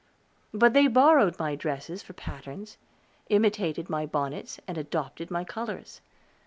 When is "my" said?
1.37-1.53, 3.87-4.07, 5.29-5.43